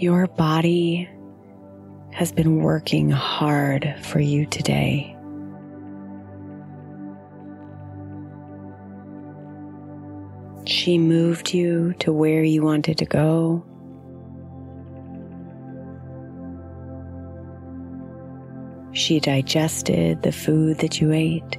[0.00, 1.10] Your body
[2.12, 5.14] has been working hard for you today.
[10.64, 13.62] She moved you to where you wanted to go.
[18.92, 21.58] She digested the food that you ate.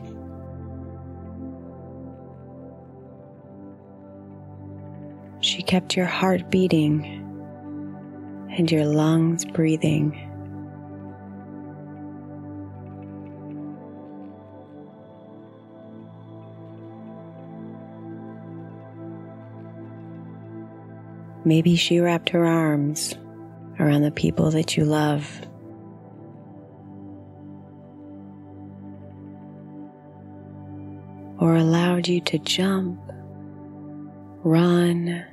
[5.41, 7.20] She kept your heart beating
[8.57, 10.27] and your lungs breathing.
[21.43, 23.15] Maybe she wrapped her arms
[23.79, 25.27] around the people that you love.
[31.39, 32.99] Or allowed you to jump,
[34.43, 35.25] run,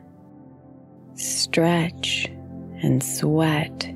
[1.14, 2.30] stretch,
[2.82, 3.94] and sweat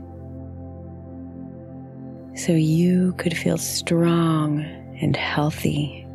[2.34, 4.60] so you could feel strong
[5.00, 6.06] and healthy.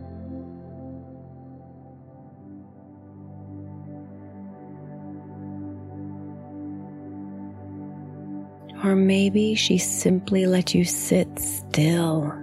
[8.84, 12.34] Or maybe she simply let you sit still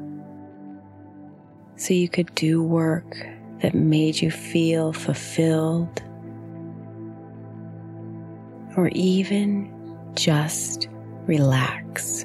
[1.76, 3.16] so you could do work
[3.60, 6.02] that made you feel fulfilled
[8.76, 9.73] or even
[10.14, 10.88] just
[11.26, 12.25] relax.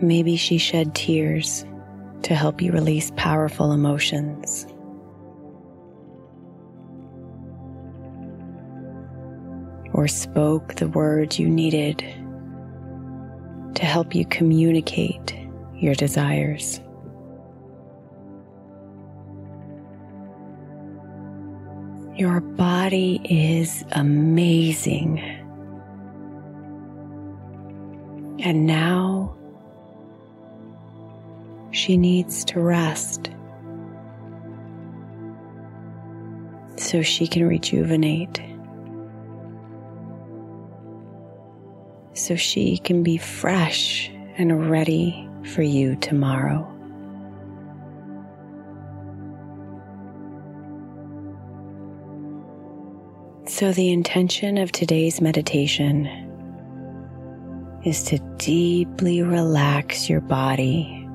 [0.00, 1.64] Maybe she shed tears
[2.22, 4.66] to help you release powerful emotions.
[9.94, 11.98] Or spoke the words you needed
[13.74, 15.34] to help you communicate
[15.74, 16.80] your desires.
[22.16, 25.18] Your body is amazing.
[28.42, 29.36] And now
[31.72, 33.28] she needs to rest
[36.78, 38.40] so she can rejuvenate,
[42.14, 46.75] so she can be fresh and ready for you tomorrow.
[53.56, 56.04] So, the intention of today's meditation
[57.86, 61.08] is to deeply relax your body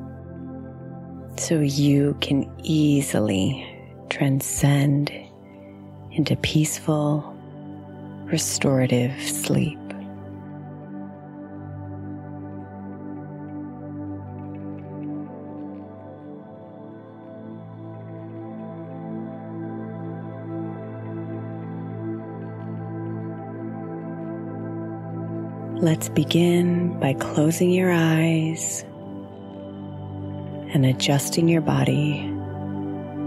[1.37, 3.63] so you can easily
[4.09, 5.11] transcend
[6.13, 7.21] into peaceful,
[8.25, 9.77] restorative sleep.
[25.81, 28.83] Let's begin by closing your eyes
[30.75, 32.19] and adjusting your body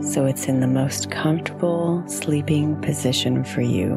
[0.02, 3.96] so it's in the most comfortable sleeping position for you.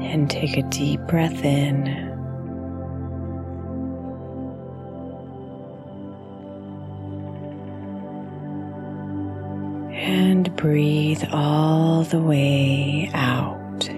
[0.00, 2.09] And take a deep breath in.
[10.60, 13.88] Breathe all the way out.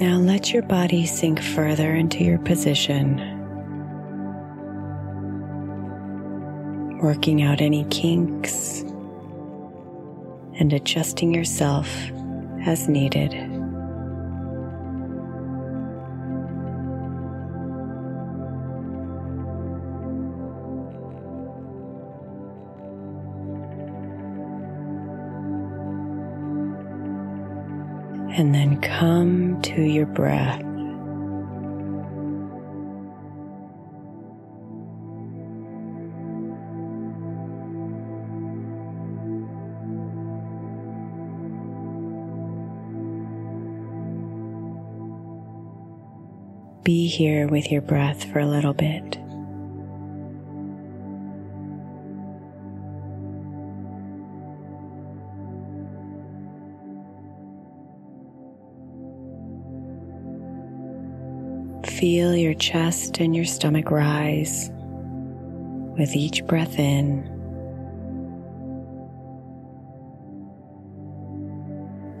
[0.00, 3.35] Now let your body sink further into your position.
[7.02, 8.80] Working out any kinks
[10.58, 11.88] and adjusting yourself
[12.66, 13.32] as needed.
[28.38, 30.75] And then come to your breath.
[46.86, 49.16] Be here with your breath for a little bit.
[61.98, 64.70] Feel your chest and your stomach rise
[65.98, 67.24] with each breath in.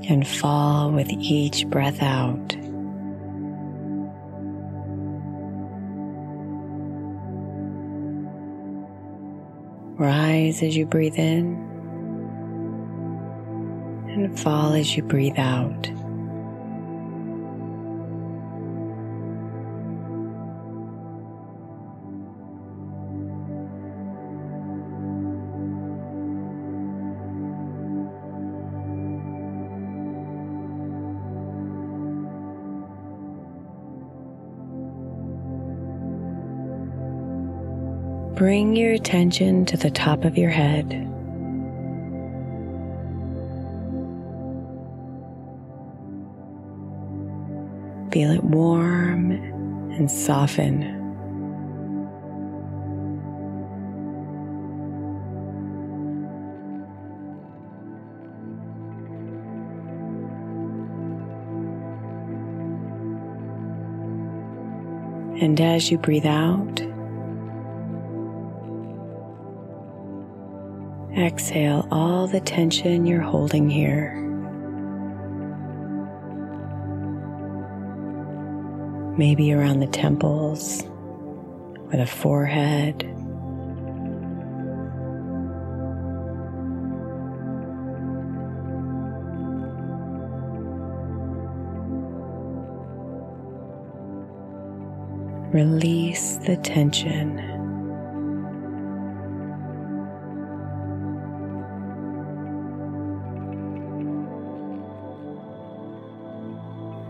[0.08, 2.65] And fall with each breath out.
[9.98, 11.54] Rise as you breathe in
[14.08, 15.90] and fall as you breathe out.
[38.36, 40.90] Bring your attention to the top of your head.
[48.12, 50.82] Feel it warm and soften.
[65.40, 66.82] And as you breathe out,
[71.16, 74.14] Exhale all the tension you're holding here.
[79.16, 80.82] Maybe around the temples
[81.90, 83.02] or the forehead.
[95.54, 97.55] Release the tension.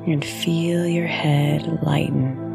[0.06, 2.45] And feel your head lighten.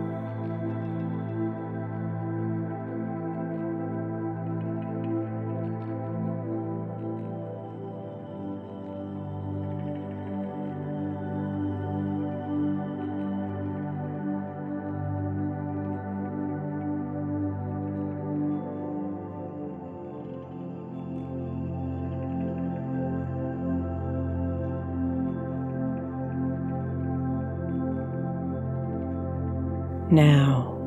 [30.11, 30.77] Now,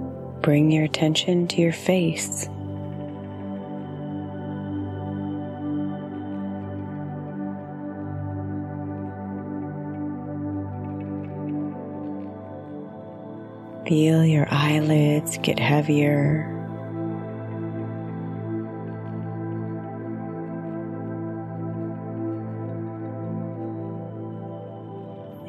[0.43, 2.47] bring your attention to your face.
[13.89, 16.51] Feel your eyelids get heavier.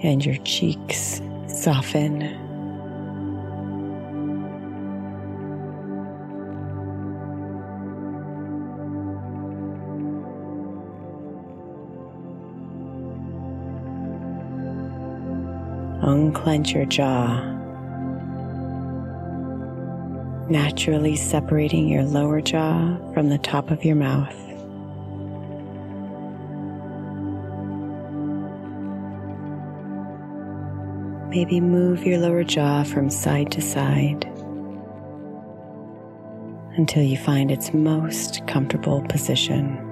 [0.01, 2.44] And your cheeks soften.
[16.05, 17.41] Unclench your jaw,
[20.47, 24.35] naturally separating your lower jaw from the top of your mouth.
[31.31, 34.25] Maybe move your lower jaw from side to side
[36.77, 39.84] until you find its most comfortable position.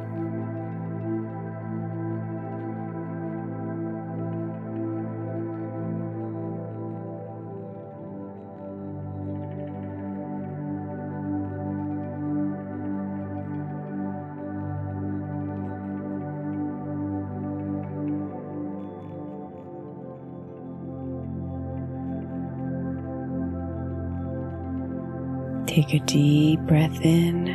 [25.73, 27.47] Take a deep breath in.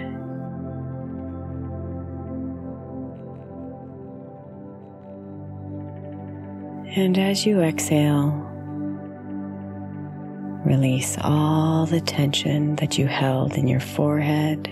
[6.97, 8.31] And as you exhale,
[10.67, 14.67] release all the tension that you held in your forehead,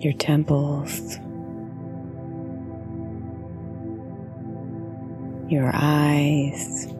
[0.00, 1.16] your temples,
[5.48, 6.92] your eyes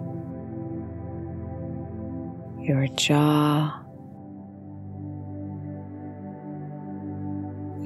[2.71, 3.83] your jaw,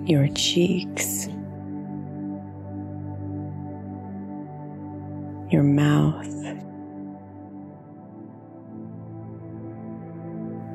[0.04, 1.26] your cheeks,
[5.50, 6.26] your mouth,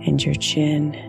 [0.08, 1.09] and your chin.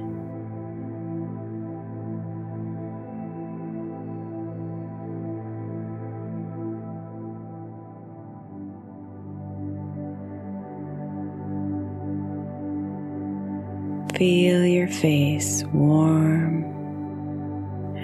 [14.20, 16.62] Feel your face warm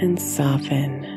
[0.00, 1.15] and soften.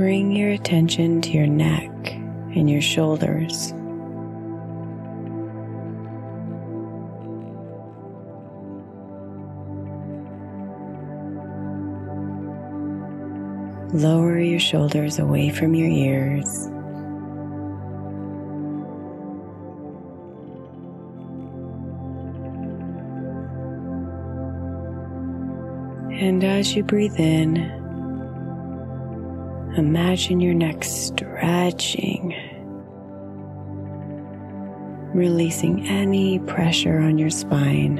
[0.00, 1.90] Bring your attention to your neck
[2.56, 3.70] and your shoulders.
[13.92, 16.48] Lower your shoulders away from your ears.
[26.18, 27.79] And as you breathe in,
[29.76, 32.34] Imagine your neck stretching,
[35.14, 37.98] releasing any pressure on your spine.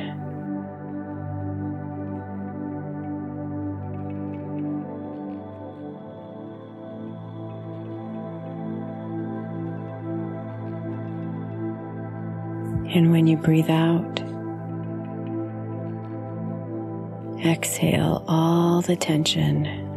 [12.93, 14.21] And when you breathe out,
[17.47, 19.90] exhale all the tension.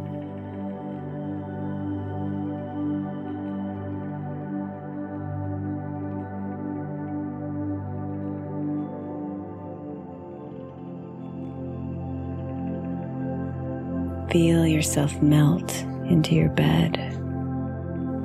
[14.34, 15.72] Feel yourself melt
[16.10, 16.98] into your bed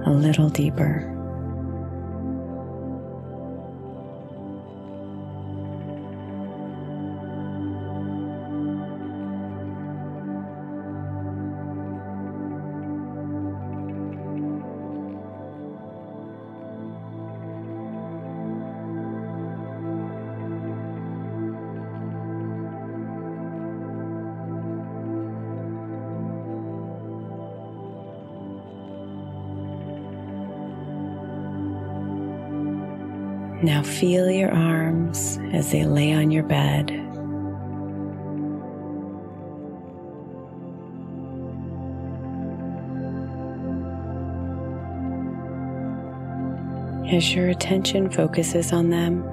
[0.08, 1.19] a little deeper.
[33.80, 36.92] Now feel your arms as they lay on your bed.
[47.16, 49.24] As your attention focuses on them,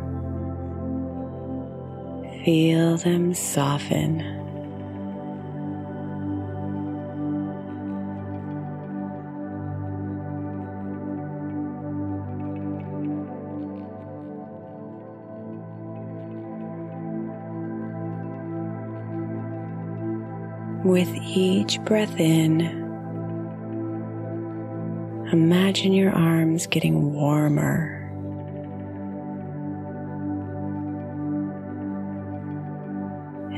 [2.44, 4.35] feel them soften.
[20.86, 22.60] With each breath in,
[25.32, 28.08] imagine your arms getting warmer.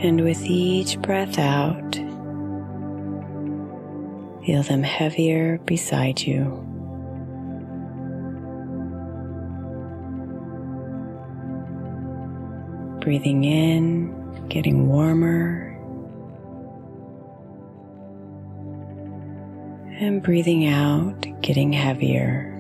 [0.03, 1.97] And with each breath out,
[4.47, 6.65] feel them heavier beside you.
[13.03, 15.68] Breathing in, getting warmer.
[20.01, 22.55] And breathing out, getting heavier.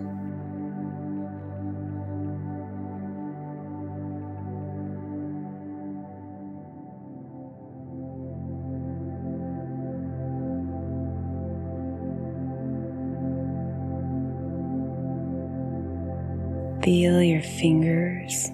[16.82, 18.46] Feel your fingers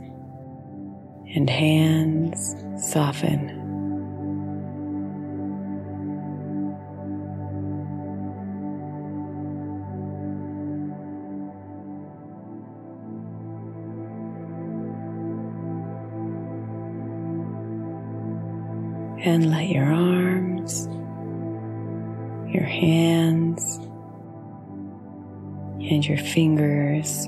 [1.34, 3.63] and hands soften.
[19.26, 20.86] And let your arms,
[22.54, 23.78] your hands,
[25.80, 27.26] and your fingers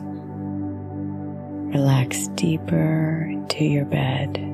[1.75, 4.46] relax deeper into your bed.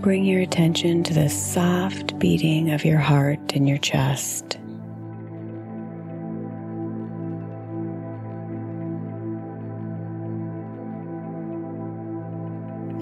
[0.00, 4.56] Bring your attention to the soft beating of your heart in your chest.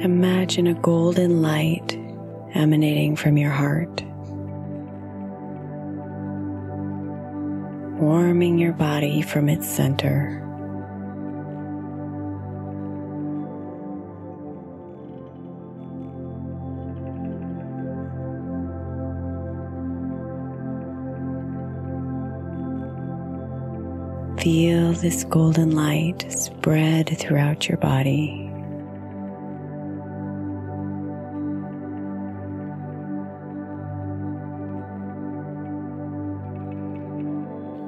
[0.02, 1.94] Imagine a golden light
[2.54, 4.02] emanating from your heart,
[8.00, 10.47] warming your body from its center.
[24.48, 28.50] Feel this golden light spread throughout your body.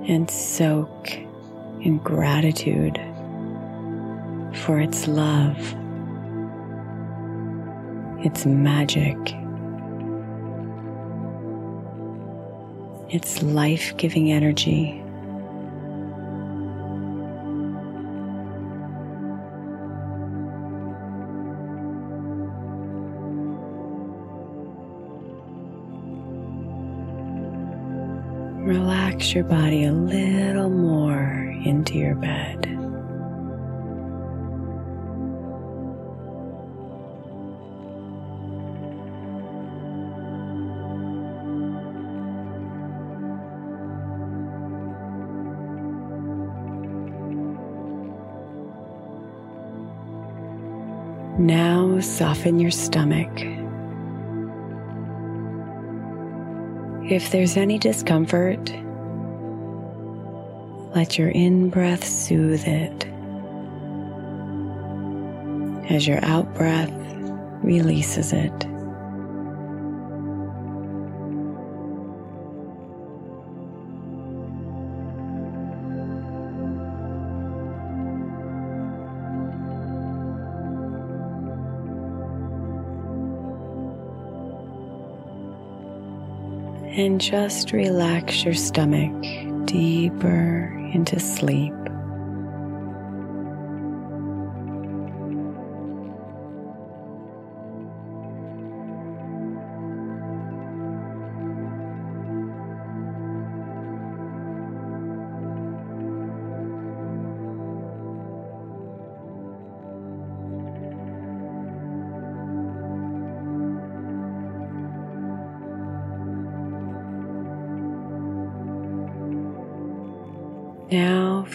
[0.07, 1.11] And soak
[1.81, 2.99] in gratitude
[4.59, 5.57] for its love,
[8.23, 9.17] its magic,
[13.09, 15.00] its life giving energy.
[28.71, 32.67] Relax your body a little more into your bed.
[51.41, 53.60] Now soften your stomach.
[57.11, 58.73] If there's any discomfort,
[60.95, 63.07] let your in breath soothe it
[65.93, 66.93] as your out breath
[67.65, 68.70] releases it.
[87.01, 89.11] And just relax your stomach
[89.65, 91.80] deeper into sleep.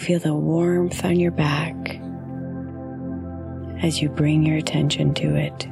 [0.06, 1.74] Feel the warmth on your back
[3.82, 5.66] as you bring your attention to it.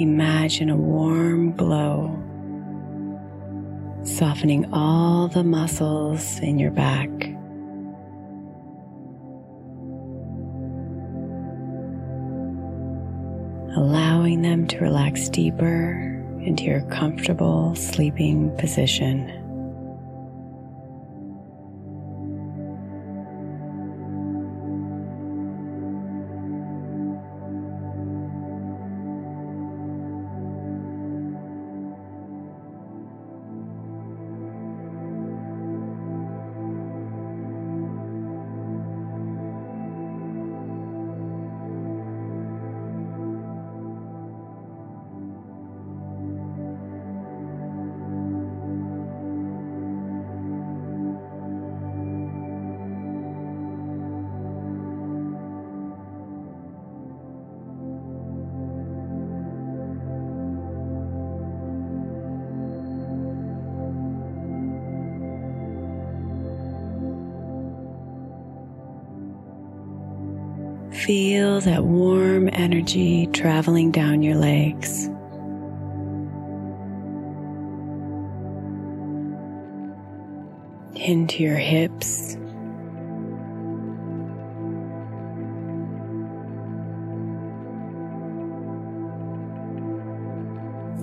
[0.00, 2.18] Imagine a warm glow
[4.04, 7.33] softening all the muscles in your back.
[14.68, 15.92] To relax deeper
[16.40, 19.43] into your comfortable sleeping position.
[71.04, 75.04] Feel that warm energy traveling down your legs.
[80.94, 82.38] Into your hips.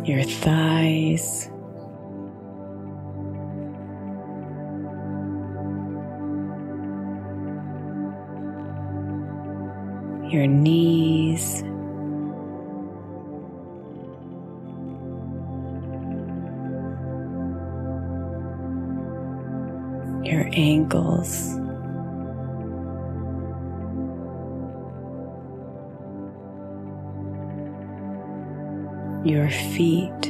[0.03, 1.51] Your thighs.
[10.31, 11.61] Your knees.
[20.23, 21.57] Your ankles.
[29.25, 30.27] Your feet.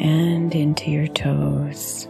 [0.00, 2.08] And into your toes.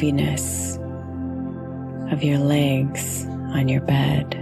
[0.00, 0.78] Heaviness
[2.10, 4.34] of your legs on your bed.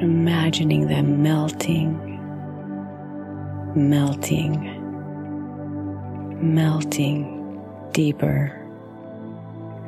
[0.00, 1.98] Imagining them melting,
[3.74, 4.54] melting,
[6.54, 7.60] melting
[7.92, 8.58] deeper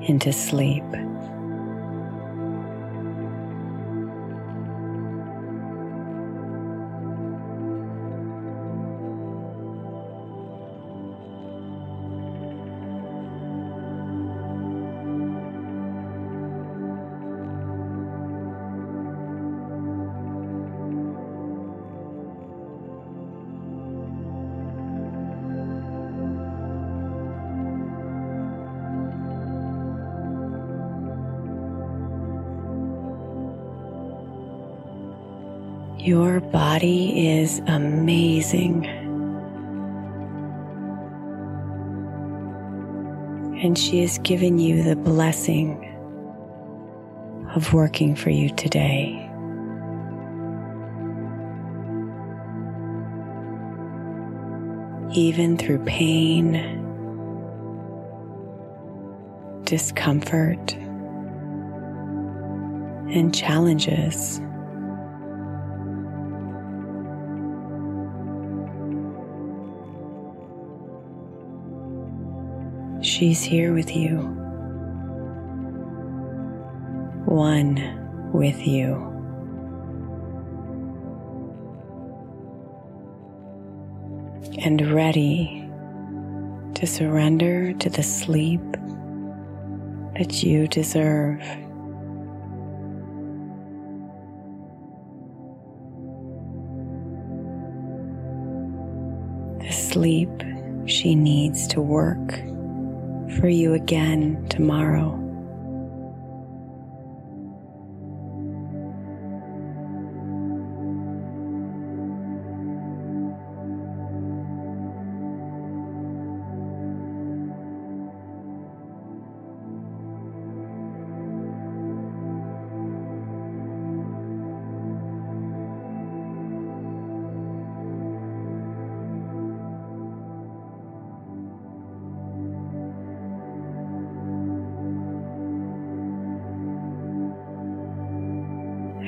[0.02, 0.84] into sleep.
[37.66, 38.86] Amazing.
[43.62, 45.82] And she has given you the blessing
[47.54, 49.22] of working for you today.
[55.14, 56.52] Even through pain,
[59.64, 60.74] discomfort,
[63.10, 64.40] and challenges.
[73.18, 74.18] She's here with you,
[77.24, 78.92] one with you.
[84.58, 85.66] And ready
[86.74, 88.60] to surrender to the sleep
[90.18, 91.40] that you deserve.
[99.60, 100.28] The sleep
[100.84, 102.42] she needs to work
[103.40, 105.25] for you again tomorrow.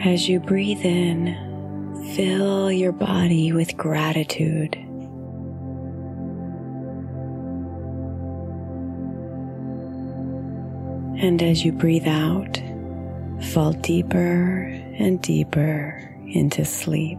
[0.04, 1.34] As you breathe in,
[2.14, 4.76] fill your body with gratitude.
[11.20, 12.62] And as you breathe out,
[13.50, 17.18] fall deeper and deeper into sleep.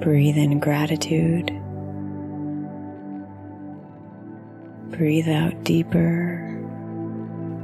[0.00, 1.61] Breathe in gratitude.
[5.02, 6.38] Breathe out deeper,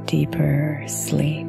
[0.05, 1.47] deeper sleep.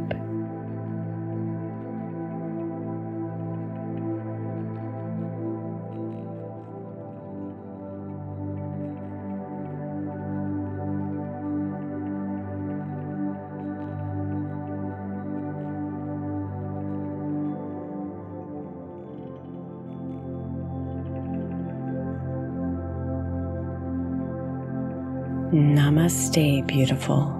[25.53, 27.40] Namaste, beautiful.